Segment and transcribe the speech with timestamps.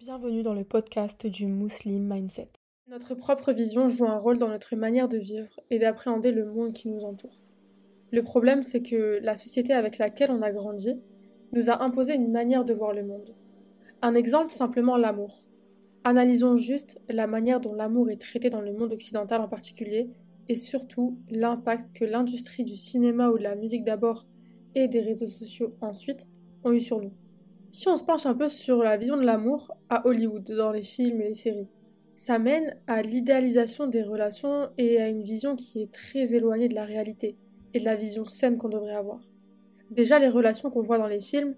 [0.00, 2.48] Bienvenue dans le podcast du Muslim Mindset.
[2.88, 6.72] Notre propre vision joue un rôle dans notre manière de vivre et d'appréhender le monde
[6.72, 7.36] qui nous entoure.
[8.10, 10.98] Le problème, c'est que la société avec laquelle on a grandi
[11.52, 13.34] nous a imposé une manière de voir le monde.
[14.00, 15.44] Un exemple, simplement l'amour.
[16.04, 20.08] Analysons juste la manière dont l'amour est traité dans le monde occidental en particulier,
[20.48, 24.26] et surtout l'impact que l'industrie du cinéma ou de la musique d'abord
[24.74, 26.26] et des réseaux sociaux ensuite
[26.64, 27.12] ont eu sur nous.
[27.72, 30.82] Si on se penche un peu sur la vision de l'amour à Hollywood, dans les
[30.82, 31.68] films et les séries,
[32.16, 36.74] ça mène à l'idéalisation des relations et à une vision qui est très éloignée de
[36.74, 37.36] la réalité
[37.72, 39.20] et de la vision saine qu'on devrait avoir.
[39.90, 41.54] Déjà, les relations qu'on voit dans les films,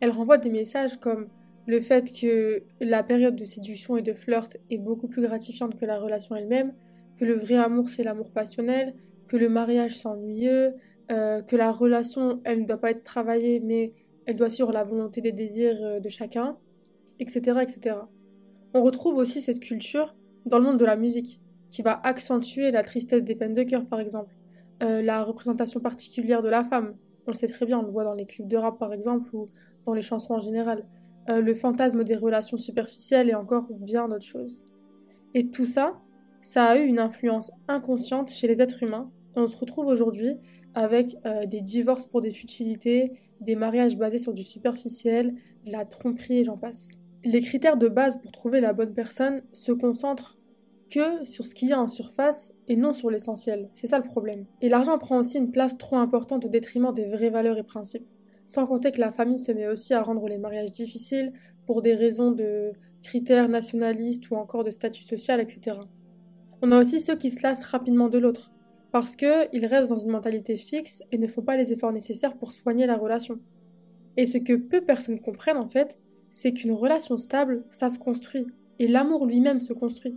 [0.00, 1.28] elles renvoient des messages comme
[1.66, 5.86] le fait que la période de séduction et de flirt est beaucoup plus gratifiante que
[5.86, 6.74] la relation elle-même,
[7.18, 8.94] que le vrai amour c'est l'amour passionnel,
[9.28, 10.74] que le mariage c'est ennuyeux,
[11.10, 13.92] euh, que la relation elle ne doit pas être travaillée mais
[14.26, 16.56] elle doit suivre la volonté des désirs euh, de chacun,
[17.18, 17.96] etc., etc.
[18.74, 20.14] On retrouve aussi cette culture
[20.46, 23.86] dans le monde de la musique, qui va accentuer la tristesse des peines de cœur,
[23.86, 24.34] par exemple,
[24.82, 26.94] euh, la représentation particulière de la femme.
[27.26, 29.34] On le sait très bien, on le voit dans les clips de rap, par exemple,
[29.34, 29.46] ou
[29.86, 30.84] dans les chansons en général.
[31.28, 34.62] Euh, le fantasme des relations superficielles et encore bien d'autres choses.
[35.32, 36.00] Et tout ça,
[36.42, 40.36] ça a eu une influence inconsciente chez les êtres humains, on se retrouve aujourd'hui
[40.74, 45.34] avec des divorces pour des futilités, des mariages basés sur du superficiel,
[45.66, 46.88] de la tromperie et j'en passe.
[47.24, 50.38] Les critères de base pour trouver la bonne personne se concentrent
[50.90, 53.68] que sur ce qu'il y a en surface et non sur l'essentiel.
[53.72, 54.44] C'est ça le problème.
[54.60, 58.06] Et l'argent prend aussi une place trop importante au détriment des vraies valeurs et principes.
[58.46, 61.32] Sans compter que la famille se met aussi à rendre les mariages difficiles
[61.66, 65.78] pour des raisons de critères nationalistes ou encore de statut social, etc.
[66.62, 68.50] On a aussi ceux qui se lassent rapidement de l'autre,
[68.94, 72.52] parce qu'ils restent dans une mentalité fixe et ne font pas les efforts nécessaires pour
[72.52, 73.40] soigner la relation.
[74.16, 75.98] Et ce que peu personnes comprennent en fait,
[76.30, 78.46] c'est qu'une relation stable, ça se construit,
[78.78, 80.16] et l'amour lui-même se construit.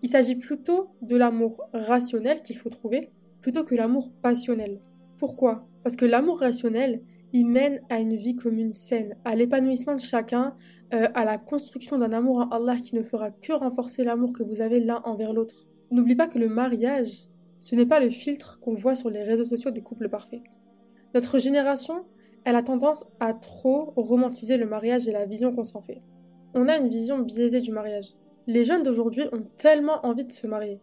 [0.00, 3.10] Il s'agit plutôt de l'amour rationnel qu'il faut trouver,
[3.42, 4.80] plutôt que l'amour passionnel.
[5.18, 5.68] Pourquoi?
[5.82, 7.02] Parce que l'amour rationnel,
[7.34, 10.56] il mène à une vie commune saine, à l'épanouissement de chacun,
[10.94, 14.42] euh, à la construction d'un amour en Allah qui ne fera que renforcer l'amour que
[14.42, 15.66] vous avez l'un envers l'autre.
[15.90, 17.28] N'oublie pas que le mariage,
[17.58, 20.42] ce n'est pas le filtre qu'on voit sur les réseaux sociaux des couples parfaits.
[21.14, 22.04] Notre génération,
[22.44, 26.02] elle a tendance à trop romantiser le mariage et la vision qu'on s'en fait.
[26.54, 28.14] On a une vision biaisée du mariage.
[28.46, 30.80] Les jeunes d'aujourd'hui ont tellement envie de se marier.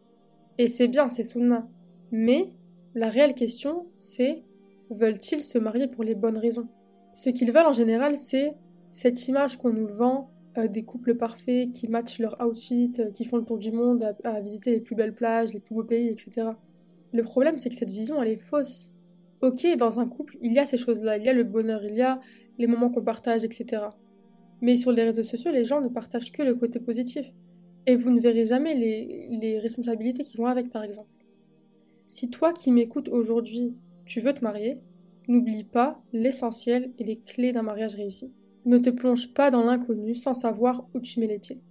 [0.57, 1.67] Et c'est bien, c'est sunna.
[2.11, 2.51] Mais
[2.95, 4.43] la réelle question, c'est
[4.89, 6.67] veulent-ils se marier pour les bonnes raisons?
[7.13, 8.55] Ce qu'ils veulent en général, c'est
[8.91, 13.23] cette image qu'on nous vend euh, des couples parfaits qui matchent leur outfit, euh, qui
[13.23, 16.09] font le tour du monde à visiter les plus belles plages, les plus beaux pays,
[16.09, 16.49] etc.
[17.13, 18.93] Le problème, c'est que cette vision, elle est fausse.
[19.41, 21.95] Ok, dans un couple, il y a ces choses-là, il y a le bonheur, il
[21.95, 22.19] y a
[22.57, 23.83] les moments qu'on partage, etc.
[24.61, 27.31] Mais sur les réseaux sociaux, les gens ne partagent que le côté positif.
[27.87, 31.09] Et vous ne verrez jamais les, les responsabilités qui vont avec, par exemple.
[32.07, 33.73] Si toi qui m'écoutes aujourd'hui,
[34.05, 34.79] tu veux te marier,
[35.29, 38.33] n'oublie pas l'essentiel et les clés d'un mariage réussi.
[38.65, 41.61] Ne te plonge pas dans l'inconnu sans savoir où tu mets les pieds.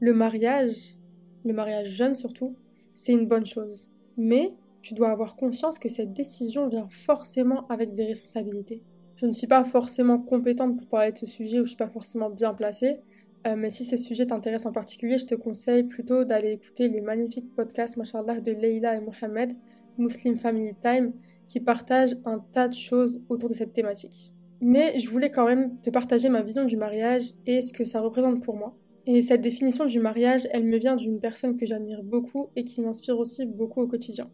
[0.00, 0.96] Le mariage,
[1.44, 2.56] le mariage jeune surtout,
[2.94, 3.88] c'est une bonne chose.
[4.16, 8.82] Mais tu dois avoir conscience que cette décision vient forcément avec des responsabilités.
[9.16, 11.76] Je ne suis pas forcément compétente pour parler de ce sujet ou je ne suis
[11.76, 13.00] pas forcément bien placée,
[13.46, 17.02] euh, mais si ce sujet t'intéresse en particulier, je te conseille plutôt d'aller écouter le
[17.02, 19.56] magnifique podcast Mashallah de Leila et Mohamed,
[19.98, 21.12] Muslim Family Time,
[21.48, 24.31] qui partagent un tas de choses autour de cette thématique.
[24.64, 28.00] Mais je voulais quand même te partager ma vision du mariage et ce que ça
[28.00, 28.76] représente pour moi.
[29.06, 32.80] Et cette définition du mariage, elle me vient d'une personne que j'admire beaucoup et qui
[32.80, 34.30] m'inspire aussi beaucoup au quotidien.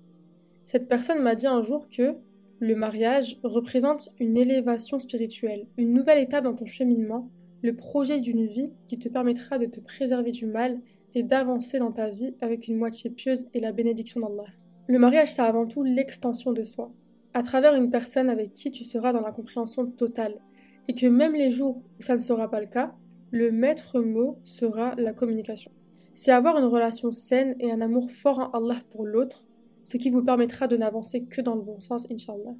[0.65, 2.15] Cette personne m'a dit un jour que
[2.61, 7.31] le mariage représente une élévation spirituelle, une nouvelle étape dans ton cheminement,
[7.63, 10.79] le projet d'une vie qui te permettra de te préserver du mal
[11.15, 14.45] et d'avancer dans ta vie avec une moitié pieuse et la bénédiction d'Allah.
[14.89, 16.93] Le mariage, c'est avant tout l'extension de soi,
[17.35, 20.41] à travers une personne avec qui tu seras dans la compréhension totale,
[20.89, 22.95] et que même les jours où ça ne sera pas le cas,
[23.31, 25.71] le maître mot sera la communication.
[26.15, 29.45] C'est avoir une relation saine et un amour fort en Allah pour l'autre
[29.89, 32.55] ce qui vous permettra de n'avancer que dans le bon sens, Inch'Allah.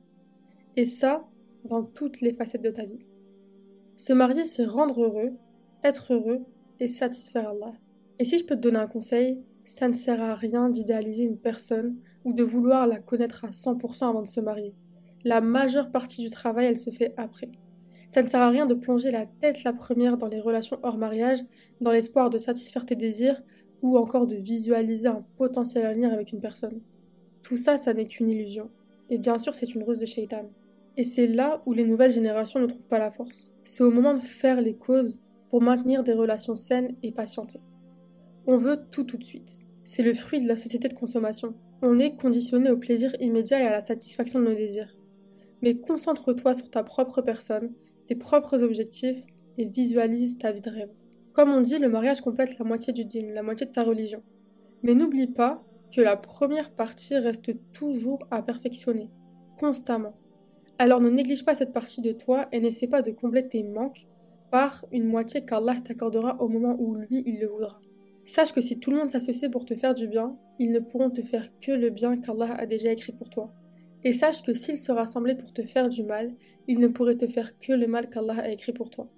[0.77, 1.29] Et ça,
[1.65, 3.05] dans toutes les facettes de ta vie.
[3.97, 5.33] Se marier, c'est rendre heureux,
[5.85, 6.41] être heureux
[6.81, 7.73] et satisfaire Allah.
[8.19, 11.37] Et si je peux te donner un conseil, ça ne sert à rien d'idéaliser une
[11.37, 14.75] personne ou de vouloir la connaître à 100% avant de se marier.
[15.25, 17.51] La majeure partie du travail, elle se fait après.
[18.09, 20.97] Ça ne sert à rien de plonger la tête la première dans les relations hors
[20.97, 21.41] mariage,
[21.83, 23.43] dans l'espoir de satisfaire tes désirs
[23.83, 26.81] ou encore de visualiser un potentiel avenir avec une personne.
[27.43, 28.71] Tout ça, ça n'est qu'une illusion.
[29.11, 30.49] Et bien sûr, c'est une ruse de shaitan.
[30.97, 33.51] Et c'est là où les nouvelles générations ne trouvent pas la force.
[33.65, 37.61] C'est au moment de faire les causes pour maintenir des relations saines et patienter.
[38.51, 39.61] On veut tout tout de suite.
[39.85, 41.53] C'est le fruit de la société de consommation.
[41.83, 44.97] On est conditionné au plaisir immédiat et à la satisfaction de nos désirs.
[45.61, 47.75] Mais concentre-toi sur ta propre personne,
[48.07, 49.23] tes propres objectifs
[49.59, 50.89] et visualise ta vie de rêve.
[51.35, 54.23] Comme on dit, le mariage complète la moitié du dîner, la moitié de ta religion.
[54.83, 55.63] Mais n'oublie pas
[55.95, 59.11] que la première partie reste toujours à perfectionner,
[59.59, 60.17] constamment.
[60.79, 64.07] Alors ne néglige pas cette partie de toi et n'essaie pas de combler tes manques
[64.51, 67.79] par une moitié qu'Allah t'accordera au moment où lui il le voudra.
[68.29, 71.09] Sache que si tout le monde s'associe pour te faire du bien, ils ne pourront
[71.09, 73.51] te faire que le bien qu'Allah a déjà écrit pour toi.
[74.05, 76.35] Et sache que s'ils se rassemblaient pour te faire du mal,
[76.67, 79.09] ils ne pourraient te faire que le mal qu'Allah a écrit pour toi.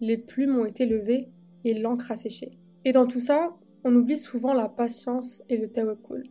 [0.00, 1.28] Les plumes ont été levées
[1.64, 2.52] et l'encre a séché.
[2.86, 6.24] Et dans tout ça, on oublie souvent la patience et le tawakkul.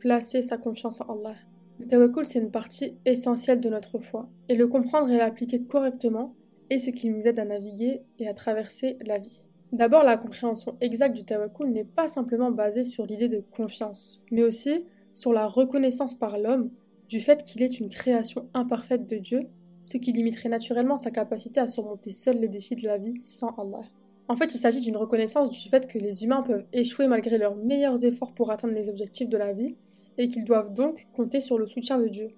[0.00, 1.36] Placer sa confiance en Allah.
[1.78, 4.28] Le tawakkul, c'est une partie essentielle de notre foi.
[4.48, 6.34] Et le comprendre et l'appliquer correctement
[6.68, 9.50] est ce qui nous aide à naviguer et à traverser la vie.
[9.72, 14.42] D'abord, la compréhension exacte du tawakkul n'est pas simplement basée sur l'idée de confiance, mais
[14.42, 16.70] aussi sur la reconnaissance par l'homme
[17.08, 19.40] du fait qu'il est une création imparfaite de Dieu,
[19.82, 23.50] ce qui limiterait naturellement sa capacité à surmonter seul les défis de la vie sans
[23.56, 23.82] Allah.
[24.28, 27.56] En fait, il s'agit d'une reconnaissance du fait que les humains peuvent échouer malgré leurs
[27.56, 29.76] meilleurs efforts pour atteindre les objectifs de la vie,
[30.18, 32.28] et qu'ils doivent donc compter sur le soutien de Dieu.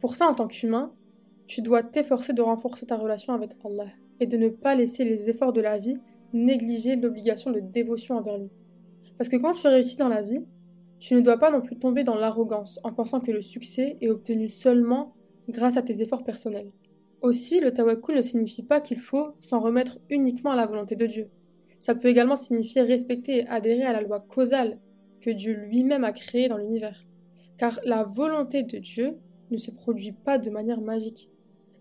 [0.00, 0.92] Pour ça, en tant qu'humain,
[1.46, 3.88] tu dois t'efforcer de renforcer ta relation avec Allah,
[4.20, 5.98] et de ne pas laisser les efforts de la vie
[6.32, 8.50] négliger l'obligation de dévotion envers lui.
[9.16, 10.44] Parce que quand tu réussis dans la vie,
[10.98, 14.08] tu ne dois pas non plus tomber dans l'arrogance en pensant que le succès est
[14.08, 15.14] obtenu seulement
[15.48, 16.70] grâce à tes efforts personnels.
[17.20, 21.06] Aussi, le tawakkul ne signifie pas qu'il faut s'en remettre uniquement à la volonté de
[21.06, 21.30] Dieu.
[21.78, 24.78] Ça peut également signifier respecter et adhérer à la loi causale
[25.20, 27.06] que Dieu lui-même a créée dans l'univers.
[27.56, 29.16] Car la volonté de Dieu
[29.50, 31.28] ne se produit pas de manière magique.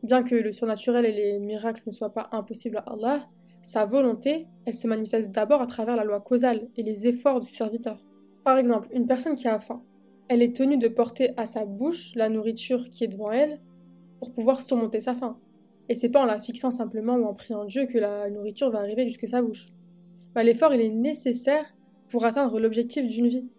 [0.03, 3.27] Bien que le surnaturel et les miracles ne soient pas impossibles à Allah,
[3.67, 7.47] sa volonté, elle se manifeste d'abord à travers la loi causale et les efforts du
[7.47, 8.01] serviteur.
[8.45, 9.83] Par exemple, une personne qui a faim,
[10.29, 13.59] elle est tenue de porter à sa bouche la nourriture qui est devant elle
[14.19, 15.37] pour pouvoir surmonter sa faim.
[15.89, 18.79] Et c'est pas en la fixant simplement ou en priant Dieu que la nourriture va
[18.79, 19.65] arriver jusqu'à sa bouche.
[20.33, 21.65] Bah, l'effort, il est nécessaire
[22.07, 23.49] pour atteindre l'objectif d'une vie.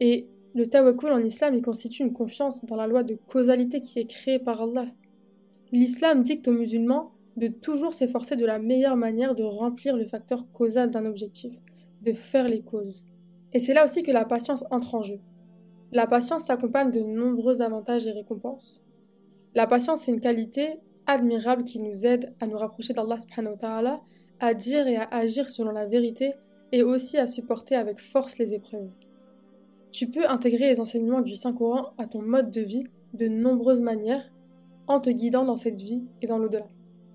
[0.00, 0.26] Et
[0.56, 4.06] le tawakkul en islam, il constitue une confiance dans la loi de causalité qui est
[4.06, 4.86] créée par Allah.
[5.70, 10.50] L'islam dicte aux musulmans de toujours s'efforcer de la meilleure manière de remplir le facteur
[10.52, 11.52] causal d'un objectif,
[12.02, 13.04] de faire les causes.
[13.52, 15.20] Et c'est là aussi que la patience entre en jeu.
[15.92, 18.80] La patience s'accompagne de nombreux avantages et récompenses.
[19.54, 24.00] La patience est une qualité admirable qui nous aide à nous rapprocher d'Allah subhanahu ta'ala,
[24.40, 26.34] à dire et à agir selon la vérité
[26.72, 28.90] et aussi à supporter avec force les épreuves.
[29.92, 32.84] Tu peux intégrer les enseignements du Saint-Coran à ton mode de vie
[33.14, 34.30] de nombreuses manières
[34.88, 36.66] en te guidant dans cette vie et dans l'au-delà.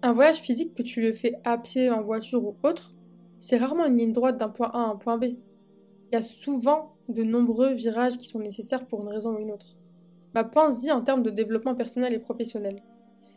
[0.03, 2.95] Un voyage physique que tu le fais à pied, en voiture ou autre,
[3.37, 5.25] c'est rarement une ligne droite d'un point A à un point B.
[5.25, 9.51] Il y a souvent de nombreux virages qui sont nécessaires pour une raison ou une
[9.51, 9.75] autre.
[10.33, 12.77] Bah, pense-y en termes de développement personnel et professionnel.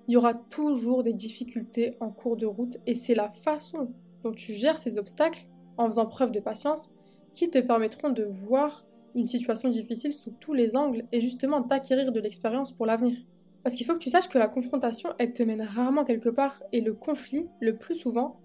[0.08, 3.90] Il y aura toujours des difficultés en cours de route et c'est la façon
[4.22, 5.46] dont tu gères ces obstacles
[5.76, 6.90] en faisant preuve de patience
[7.34, 12.10] qui te permettront de voir une situation difficile sous tous les angles et justement d'acquérir
[12.10, 13.18] de l'expérience pour l'avenir.
[13.64, 16.62] Parce qu'il faut que tu saches que la confrontation, elle te mène rarement quelque part
[16.72, 18.38] et le conflit, le plus souvent,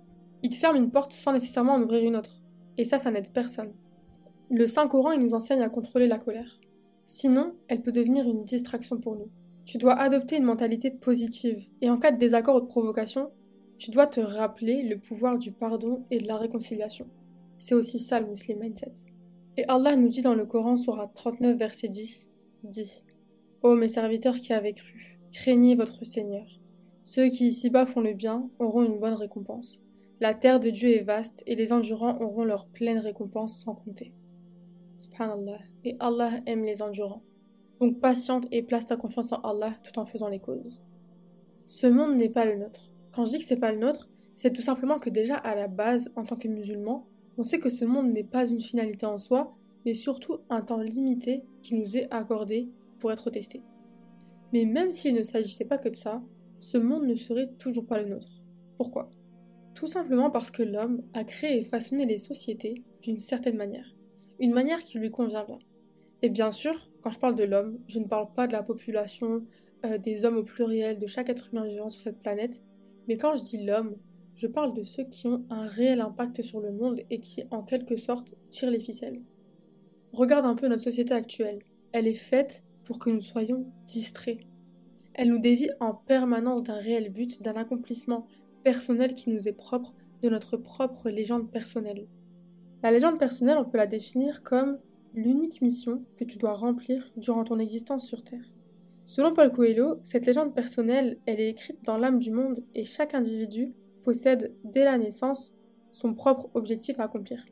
[0.44, 2.42] il te ferme une porte sans nécessairement en ouvrir une autre.
[2.77, 3.74] Et ça, ça n'aide personne.
[4.50, 6.60] Le Saint-Coran, il nous enseigne à contrôler la colère.
[7.05, 9.29] Sinon, elle peut devenir une distraction pour nous.
[9.65, 13.29] Tu dois adopter une mentalité positive, et en cas de désaccord ou de provocation,
[13.77, 17.08] tu dois te rappeler le pouvoir du pardon et de la réconciliation.
[17.58, 18.94] C'est aussi ça le Muslim Mindset.
[19.58, 22.29] Et Allah nous dit dans le Coran, Surah 39, verset 10,
[22.63, 23.03] dit
[23.62, 26.46] Ô mes serviteurs qui avez cru, craignez votre Seigneur.
[27.04, 29.82] Ceux qui ici-bas font le bien auront une bonne récompense.
[30.22, 34.13] La terre de Dieu est vaste, et les endurants auront leur pleine récompense sans compter.
[34.96, 35.60] Subhanallah.
[35.84, 37.22] Et Allah aime les endurants.
[37.82, 40.80] Donc patiente et place ta confiance en Allah tout en faisant les causes.
[41.66, 42.89] Ce monde n'est pas le nôtre.
[43.12, 45.68] Quand je dis que c'est pas le nôtre, c'est tout simplement que déjà à la
[45.68, 47.06] base, en tant que musulman,
[47.38, 49.54] on sait que ce monde n'est pas une finalité en soi,
[49.86, 53.62] mais surtout un temps limité qui nous est accordé pour être testé.
[54.53, 56.22] Mais même s'il ne s'agissait pas que de ça,
[56.60, 58.44] ce monde ne serait toujours pas le nôtre.
[58.77, 59.10] Pourquoi?
[59.74, 63.96] Tout simplement parce que l'homme a créé et façonné les sociétés d'une certaine manière
[64.39, 65.60] une manière qui lui convient bien.
[66.22, 69.46] Et bien sûr, quand je parle de l'homme, je ne parle pas de la population,
[69.86, 72.62] euh, des hommes au pluriel, de chaque être humain vivant sur cette planète,
[73.08, 73.96] mais quand je dis l'homme,
[74.36, 77.63] je parle de ceux qui ont un réel impact sur le monde et qui, en
[77.63, 79.22] quelque sorte, tirent les ficelles.
[80.13, 81.60] Regarde un peu notre société actuelle.
[81.91, 82.63] Elle est faite
[82.98, 84.39] que nous soyons distraits.
[85.13, 88.25] Elle nous dévie en permanence d'un réel but, d'un accomplissement
[88.63, 89.93] personnel qui nous est propre,
[90.24, 92.08] de notre propre légende personnelle.
[92.81, 94.79] La légende personnelle, on peut la définir comme
[95.13, 98.50] l'unique mission que tu dois remplir durant ton existence sur Terre.
[99.05, 103.15] Selon Paul Coelho, cette légende personnelle, elle est écrite dans l'âme du monde et chaque
[103.15, 105.53] individu possède dès la naissance
[105.91, 107.43] son propre objectif à accomplir.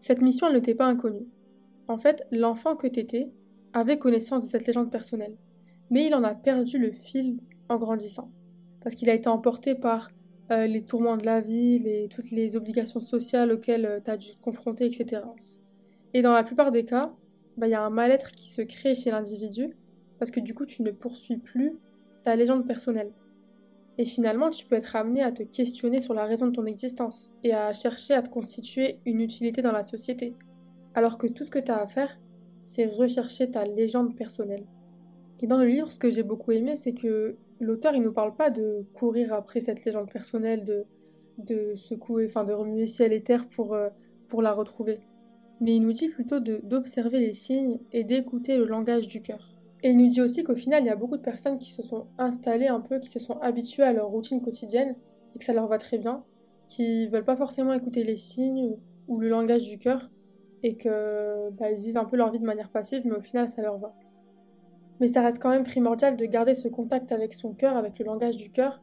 [0.00, 1.26] Cette mission, elle ne t'est pas inconnue.
[1.88, 3.30] En fait, l'enfant que t'étais
[3.76, 5.36] avait connaissance de cette légende personnelle,
[5.90, 7.36] mais il en a perdu le fil
[7.68, 8.30] en grandissant,
[8.82, 10.10] parce qu'il a été emporté par
[10.50, 14.16] euh, les tourments de la vie, les, toutes les obligations sociales auxquelles euh, tu as
[14.16, 15.22] dû te confronter, etc.
[16.14, 17.12] Et dans la plupart des cas,
[17.58, 19.76] bah, il y a un mal-être qui se crée chez l'individu,
[20.18, 21.72] parce que du coup, tu ne poursuis plus
[22.24, 23.12] ta légende personnelle.
[23.98, 27.30] Et finalement, tu peux être amené à te questionner sur la raison de ton existence
[27.44, 30.34] et à chercher à te constituer une utilité dans la société.
[30.94, 32.18] Alors que tout ce que tu as à faire,
[32.66, 34.66] c'est rechercher ta légende personnelle.
[35.40, 38.34] Et dans le livre, ce que j'ai beaucoup aimé, c'est que l'auteur, il nous parle
[38.34, 40.84] pas de courir après cette légende personnelle, de,
[41.38, 43.88] de secouer, enfin de remuer ciel et terre pour, euh,
[44.28, 45.00] pour la retrouver.
[45.60, 49.54] Mais il nous dit plutôt d'observer les signes et d'écouter le langage du cœur.
[49.82, 51.82] Et il nous dit aussi qu'au final, il y a beaucoup de personnes qui se
[51.82, 54.96] sont installées un peu, qui se sont habituées à leur routine quotidienne
[55.34, 56.24] et que ça leur va très bien,
[56.66, 60.10] qui veulent pas forcément écouter les signes ou le langage du cœur
[60.66, 63.48] et que bah, ils vivent un peu leur vie de manière passive, mais au final,
[63.48, 63.94] ça leur va.
[64.98, 68.04] Mais ça reste quand même primordial de garder ce contact avec son cœur, avec le
[68.04, 68.82] langage du cœur,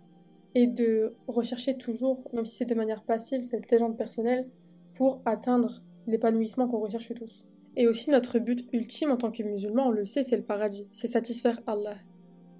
[0.56, 4.48] et de rechercher toujours, même si c'est de manière passive, cette légende personnelle
[4.94, 7.46] pour atteindre l'épanouissement qu'on recherche tous.
[7.76, 10.88] Et aussi notre but ultime en tant que musulman, on le sait, c'est le paradis,
[10.94, 11.98] c'est satisfaire Allah.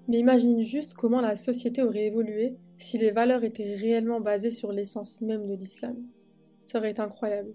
[0.06, 4.70] Mais imagine juste comment la société aurait évolué si les valeurs étaient réellement basées sur
[4.70, 5.96] l'essence même de l'islam.
[6.66, 7.54] Ça aurait été incroyable.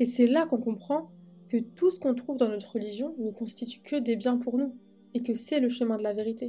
[0.00, 1.10] Et c'est là qu'on comprend
[1.48, 4.74] que tout ce qu'on trouve dans notre religion ne constitue que des biens pour nous,
[5.14, 6.46] et que c'est le chemin de la vérité.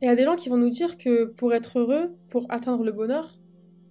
[0.00, 2.46] Et il y a des gens qui vont nous dire que pour être heureux, pour
[2.48, 3.38] atteindre le bonheur,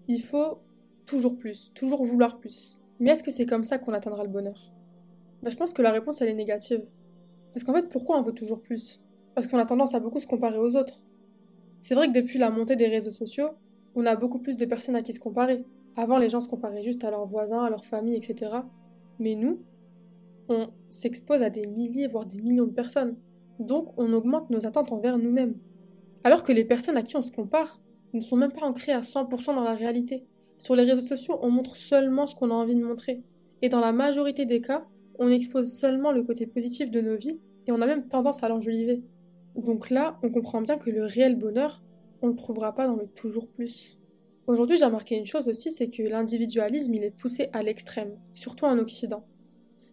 [0.08, 0.60] il faut
[1.06, 2.76] toujours plus, toujours vouloir plus.
[3.00, 4.74] Mais est-ce que c'est comme ça qu'on atteindra le bonheur?
[5.44, 6.84] Bah, Je pense que la réponse, elle est négative.
[7.54, 9.00] Parce qu'en fait, pourquoi on veut toujours plus?
[9.36, 11.02] Parce qu'on a tendance à beaucoup se comparer aux autres.
[11.82, 13.50] C'est vrai que depuis la montée des réseaux sociaux,
[13.96, 15.64] on a beaucoup plus de personnes à qui se comparer.
[15.96, 18.52] Avant, les gens se comparaient juste à leurs voisins, à leur famille, etc.
[19.20, 19.62] Mais nous,
[20.48, 23.16] on s'expose à des milliers, voire des millions de personnes.
[23.60, 25.56] Donc, on augmente nos attentes envers nous-mêmes.
[26.24, 27.80] Alors que les personnes à qui on se compare
[28.14, 30.26] ne sont même pas ancrées à 100% dans la réalité.
[30.58, 33.24] Sur les réseaux sociaux, on montre seulement ce qu'on a envie de montrer.
[33.62, 34.86] Et dans la majorité des cas,
[35.20, 38.50] on expose seulement le côté positif de nos vies et on a même tendance à
[38.50, 39.04] l'enjoliver.
[39.56, 41.84] Donc là, on comprend bien que le réel bonheur,
[42.22, 43.99] on ne le trouvera pas dans le toujours plus.
[44.50, 48.66] Aujourd'hui, j'ai remarqué une chose aussi, c'est que l'individualisme, il est poussé à l'extrême, surtout
[48.66, 49.24] en Occident.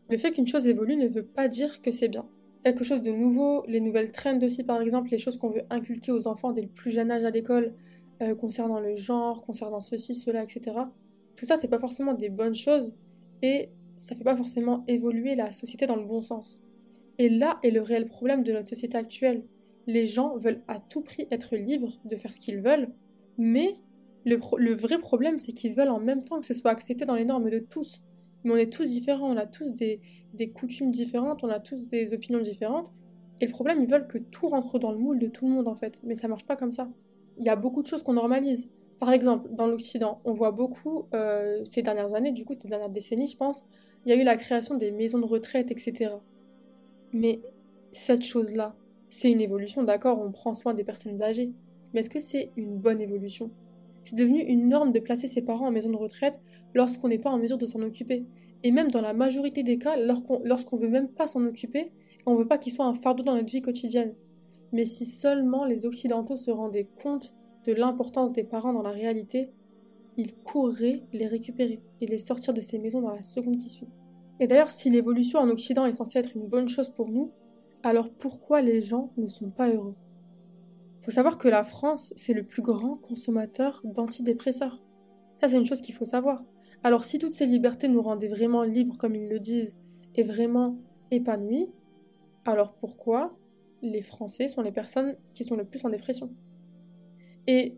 [0.09, 2.27] Le fait qu'une chose évolue ne veut pas dire que c'est bien.
[2.65, 6.11] Quelque chose de nouveau, les nouvelles trends aussi par exemple, les choses qu'on veut inculquer
[6.11, 7.75] aux enfants dès le plus jeune âge à l'école,
[8.23, 10.75] euh, concernant le genre, concernant ceci, cela, etc.
[11.37, 12.95] Tout ça, c'est pas forcément des bonnes choses
[13.43, 16.63] et ça fait pas forcément évoluer la société dans le bon sens.
[17.19, 19.45] Et là est le réel problème de notre société actuelle.
[19.87, 22.89] Les gens veulent à tout prix être libres de faire ce qu'ils veulent,
[23.37, 23.77] mais
[24.27, 27.25] le, vrai problème, c'est qu'ils veulent en même temps que ce soit accepté dans les
[27.25, 28.03] normes de tous
[28.47, 30.01] mais on est tous différents, on a tous des,
[30.55, 32.93] coutumes différentes, on a tous des opinions différentes.
[33.41, 35.67] Et le problème, ils veulent que tout rentre dans le moule de tout le monde
[35.67, 36.89] en fait, mais ça marche pas comme ça.
[37.39, 38.69] Il y a beaucoup de choses qu'on normalise.
[39.01, 42.89] Par exemple, dans l'Occident, on voit beaucoup, euh, ces dernières années, du coup ces dernières
[42.89, 43.65] décennies je pense,
[44.05, 46.13] il y a eu la création des maisons de retraite, etc.
[47.13, 47.41] Mais
[47.93, 48.77] cette chose-là,
[49.09, 51.51] c'est une évolution, d'accord, on prend soin des personnes âgées.
[51.93, 53.51] Mais est-ce que c'est une bonne évolution?
[54.07, 56.41] C'est devenu une norme de placer ses parents en maison de retraite
[56.75, 58.25] lorsqu'on n'est pas en mesure de s'en occuper.
[58.63, 61.93] Et même dans la majorité des cas, lorsqu'on veut même pas s'en occuper,
[62.25, 64.15] on veut pas qu'il soit un fardeau dans notre vie quotidienne.
[64.73, 67.35] Mais si seulement les Occidentaux se rendaient compte
[67.67, 69.51] de l'importance des parents dans la réalité,
[70.17, 73.87] ils courraient les récupérer et les sortir de ces maisons dans la seconde issue.
[74.41, 77.31] Et d'ailleurs, si l'évolution en Occident est censée être une bonne chose pour nous,
[77.83, 79.95] alors pourquoi les gens ne sont pas heureux?
[81.07, 84.83] Faut savoir que la France, c'est le plus grand consommateur d'antidépresseurs.
[85.41, 86.43] Ça, c'est une chose qu'il faut savoir.
[86.83, 89.79] Alors, si toutes ces libertés nous rendaient vraiment libres, comme ils le disent,
[90.17, 90.77] et vraiment
[91.13, 91.69] épanouis,
[92.45, 93.39] alors pourquoi
[93.83, 96.29] les Français sont les personnes qui sont le plus en dépression?
[97.47, 97.77] Et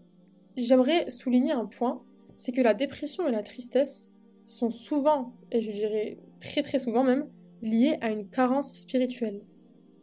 [0.57, 2.03] j'aimerais souligner un point,
[2.35, 4.11] c'est que la dépression et la tristesse
[4.47, 7.29] sont souvent, et je dirais très très souvent même,
[7.61, 9.43] liées à une carence spirituelle.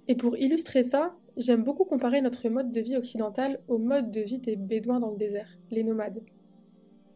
[0.07, 4.21] Et pour illustrer ça, J'aime beaucoup comparer notre mode de vie occidental au mode de
[4.21, 6.23] vie des Bédouins dans le désert, les nomades.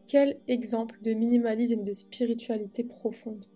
[0.08, 3.46] Quel exemple de minimalisme et de spiritualité profonde.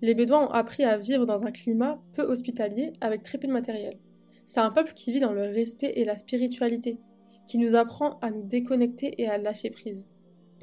[0.00, 3.52] Les Bédouins ont appris à vivre dans un climat peu hospitalier avec très peu de
[3.52, 3.98] matériel.
[4.46, 6.98] C'est un peuple qui vit dans le respect et la spiritualité,
[7.48, 10.08] qui nous apprend à nous déconnecter et à lâcher prise.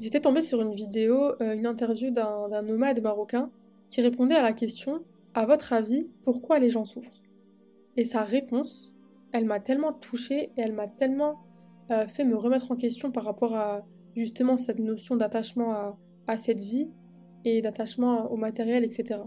[0.00, 3.50] J'étais tombée sur une vidéo, euh, une interview d'un nomade marocain
[3.90, 7.22] qui répondait à la question À votre avis, pourquoi les gens souffrent?
[7.98, 8.92] Et sa réponse,
[9.36, 11.42] elle m'a tellement touchée et elle m'a tellement
[11.90, 16.38] euh, fait me remettre en question par rapport à justement cette notion d'attachement à, à
[16.38, 16.90] cette vie
[17.44, 19.20] et d'attachement au matériel, etc.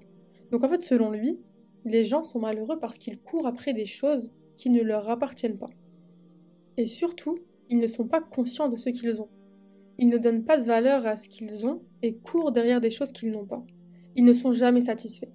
[0.52, 1.40] Donc en fait, selon lui,
[1.86, 5.70] les gens sont malheureux parce qu'ils courent après des choses qui ne leur appartiennent pas.
[6.78, 7.38] Et surtout,
[7.70, 9.30] ils ne sont pas conscients de ce qu'ils ont.
[10.00, 13.12] Ils ne donnent pas de valeur à ce qu'ils ont et courent derrière des choses
[13.12, 13.64] qu'ils n'ont pas.
[14.16, 15.32] Ils ne sont jamais satisfaits.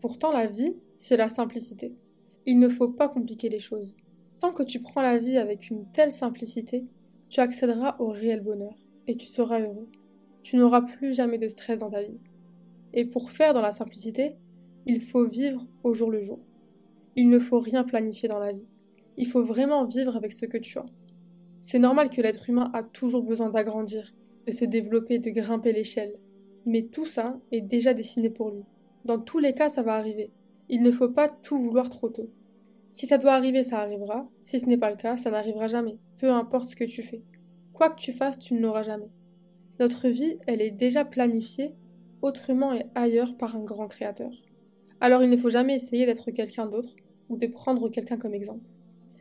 [0.00, 1.94] Pourtant, la vie, c'est la simplicité.
[2.46, 3.96] Il ne faut pas compliquer les choses.
[4.52, 6.84] Que tu prends la vie avec une telle simplicité,
[7.28, 8.74] tu accéderas au réel bonheur
[9.08, 9.88] et tu seras heureux.
[10.42, 12.20] Tu n'auras plus jamais de stress dans ta vie.
[12.92, 14.36] Et pour faire dans la simplicité,
[14.86, 16.38] il faut vivre au jour le jour.
[17.16, 18.68] Il ne faut rien planifier dans la vie.
[19.16, 20.86] Il faut vraiment vivre avec ce que tu as.
[21.60, 24.14] C'est normal que l'être humain a toujours besoin d'agrandir,
[24.46, 26.14] de se développer, de grimper l'échelle.
[26.66, 28.62] Mais tout ça est déjà dessiné pour lui.
[29.06, 30.30] Dans tous les cas, ça va arriver.
[30.68, 32.30] Il ne faut pas tout vouloir trop tôt.
[32.94, 34.26] Si ça doit arriver, ça arrivera.
[34.44, 35.98] Si ce n'est pas le cas, ça n'arrivera jamais.
[36.18, 37.20] Peu importe ce que tu fais.
[37.74, 39.10] Quoi que tu fasses, tu ne l'auras jamais.
[39.78, 41.74] Notre vie, elle est déjà planifiée,
[42.22, 44.30] autrement et ailleurs par un grand créateur.
[45.00, 46.96] Alors il ne faut jamais essayer d'être quelqu'un d'autre
[47.28, 48.64] ou de prendre quelqu'un comme exemple.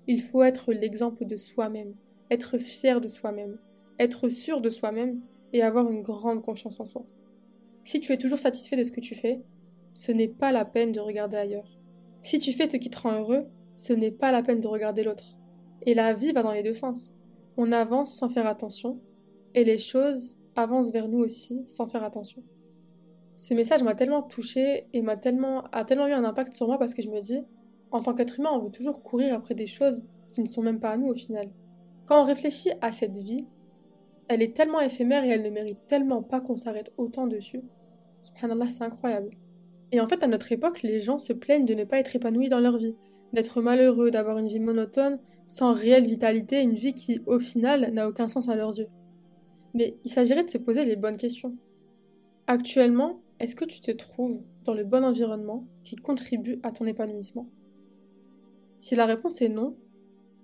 [0.08, 1.96] Il faut être l'exemple de soi-même
[2.34, 3.60] être fier de soi-même,
[4.00, 5.22] être sûr de soi-même
[5.54, 7.06] et avoir une grande confiance en soi.
[7.86, 9.42] Si tu es toujours satisfait de ce que tu fais,
[9.94, 11.70] ce n'est pas la peine de regarder ailleurs.
[12.24, 15.04] Si tu fais ce qui te rend heureux, ce n'est pas la peine de regarder
[15.04, 15.38] l'autre.
[15.84, 17.12] Et la vie va dans les deux sens.
[17.58, 19.00] On avance sans faire attention,
[19.54, 22.44] et les choses avancent vers nous aussi sans faire attention.
[23.36, 26.78] Ce message m'a tellement touché et m'a tellement, a tellement eu un impact sur moi
[26.78, 27.44] parce que je me dis,
[27.92, 30.04] en tant qu'être humain, on veut toujours courir après des choses
[30.34, 31.50] qui ne sont même pas à nous au final.
[32.06, 33.46] Quand on réfléchit à cette vie,
[34.28, 37.62] elle est tellement éphémère et elle ne mérite tellement pas qu'on s'arrête autant dessus.
[38.22, 39.32] Subhanallah, c'est incroyable.
[39.92, 42.50] Et en fait, à notre époque, les gens se plaignent de ne pas être épanouis
[42.50, 42.96] dans leur vie,
[43.34, 48.08] d'être malheureux, d'avoir une vie monotone, sans réelle vitalité, une vie qui, au final, n'a
[48.08, 48.88] aucun sens à leurs yeux.
[49.74, 51.56] Mais il s'agirait de se poser les bonnes questions.
[52.48, 57.50] Actuellement, est-ce que tu te trouves dans le bon environnement qui contribue à ton épanouissement?
[58.78, 59.76] Si la réponse est non,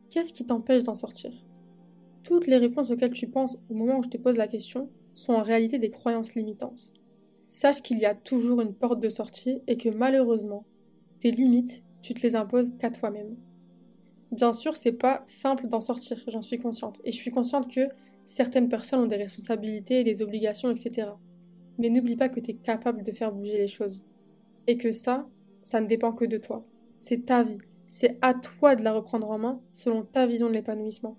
[0.10, 1.32] qu'est-ce qui t'empêche d'en sortir?
[2.24, 5.34] Toutes les réponses auxquelles tu penses au moment où je te pose la question sont
[5.34, 6.92] en réalité des croyances limitantes.
[7.48, 10.66] Sache qu'il y a toujours une porte de sortie et que malheureusement,
[11.20, 13.36] tes limites, tu te les imposes qu'à toi-même.
[14.32, 17.02] Bien sûr, c'est pas simple d'en sortir, j'en suis consciente.
[17.04, 17.90] Et je suis consciente que
[18.26, 21.10] certaines personnes ont des responsabilités, des obligations, etc.
[21.78, 24.04] Mais n'oublie pas que tu es capable de faire bouger les choses.
[24.68, 25.28] Et que ça,
[25.64, 26.64] ça ne dépend que de toi.
[27.00, 27.58] C'est ta vie.
[27.88, 31.18] C'est à toi de la reprendre en main selon ta vision de l'épanouissement.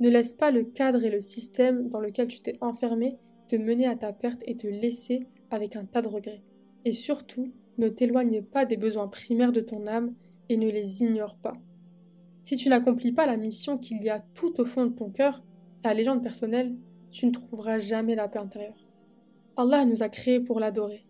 [0.00, 3.16] Ne laisse pas le cadre et le système dans lequel tu t'es enfermé
[3.48, 6.42] te mener à ta perte et te laisser avec un tas de regrets.
[6.84, 10.14] Et surtout, ne t'éloigne pas des besoins primaires de ton âme
[10.48, 11.56] et ne les ignore pas.
[12.44, 15.42] Si tu n'accomplis pas la mission qu'il y a tout au fond de ton cœur,
[15.82, 16.74] ta légende personnelle,
[17.10, 18.86] tu ne trouveras jamais la paix intérieure.
[19.56, 21.06] Allah nous a créés pour l'adorer.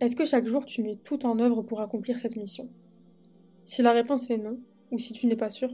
[0.00, 2.68] Est-ce que chaque jour tu mets tout en œuvre pour accomplir cette mission?
[3.64, 4.58] Si la réponse est non,
[4.90, 5.70] ou si tu n'es pas sûr,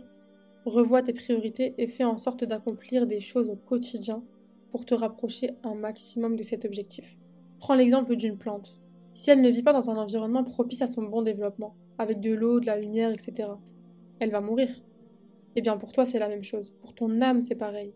[0.64, 4.22] Revois tes priorités et fais en sorte d'accomplir des choses au quotidien
[4.70, 7.16] pour te rapprocher un maximum de cet objectif.
[7.59, 8.76] Prends l'exemple d'une plante.
[9.14, 12.33] Si elle ne vit pas dans un environnement propice à son bon développement, avec de
[12.33, 13.48] l'eau, de la lumière, etc.,
[14.18, 14.68] elle va mourir.
[15.55, 17.92] Eh bien pour toi c'est la même chose, pour ton âme c'est pareil.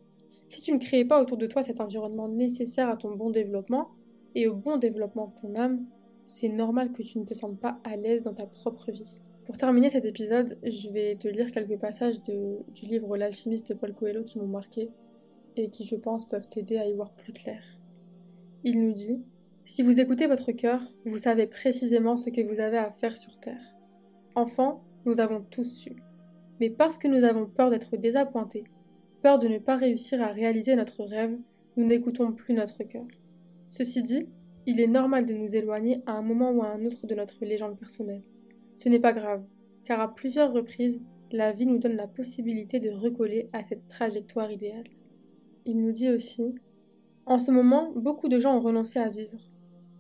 [0.49, 3.91] Si tu ne crées pas autour de toi cet environnement nécessaire à ton bon développement
[4.35, 5.87] et au bon développement de ton âme,
[6.27, 9.21] c'est normal que tu ne te sentes pas à l'aise dans ta propre vie.
[9.45, 13.95] Pour terminer cet épisode, je vais te lire quelques passages du livre L'alchimiste de Paul
[13.95, 14.91] Coelho qui m'ont marqué
[15.57, 17.63] et qui, je pense, peuvent t'aider à y voir plus clair.
[18.65, 19.23] Il nous dit
[19.69, 23.37] Si vous écoutez votre cœur, vous savez précisément ce que vous avez à faire sur
[23.41, 23.75] Terre.
[24.37, 25.97] Enfant, nous avons tous su.
[26.61, 28.63] Mais parce que nous avons peur d'être désappointés,
[29.23, 31.37] peur de ne pas réussir à réaliser notre rêve,
[31.77, 33.07] nous n'écoutons plus notre cœur.
[33.69, 34.29] Ceci dit,
[34.67, 37.45] il est normal de nous éloigner à un moment ou à un autre de notre
[37.45, 38.23] légende personnelle.
[38.77, 39.45] Ce n'est pas grave,
[39.85, 41.01] car à plusieurs reprises,
[41.33, 44.87] la vie nous donne la possibilité de recoller à cette trajectoire idéale.
[45.65, 46.55] Il nous dit aussi
[47.27, 49.41] En ce moment, beaucoup de gens ont renoncé à vivre.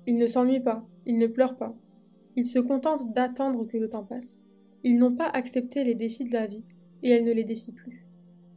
[0.07, 1.75] Ils ne s'ennuient pas, ils ne pleurent pas.
[2.37, 4.43] Ils se contentent d'attendre que le temps passe.
[4.85, 6.63] Ils n'ont pas accepté les défis de la vie,
[7.03, 8.07] et elle ne les défient plus.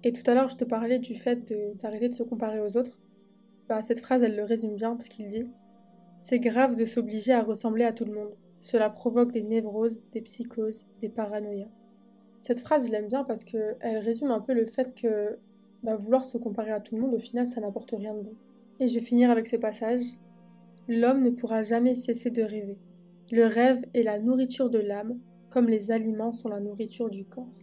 [0.04, 2.98] Et tout à l'heure, je te parlais du fait d'arrêter de, se comparer aux autres.
[3.68, 5.46] Bah, cette phrase, elle le résume bien, parce qu'il dit
[6.20, 8.36] C'est grave de s'obliger à ressembler à tout le monde.
[8.62, 11.72] Cela provoque des névroses, des psychoses, des paranoïas.
[12.42, 15.38] Cette phrase, je l'aime bien parce qu'elle résume un peu le fait que
[15.84, 18.34] bah, vouloir se comparer à tout le monde, au final, ça n'apporte rien de bon.
[18.80, 20.04] Et je vais finir avec ce passage.
[20.92, 22.80] L'homme ne pourra jamais cesser de rêver.
[23.30, 25.20] Le rêve est la nourriture de l'âme,
[25.52, 27.54] comme les aliments sont la nourriture du corps.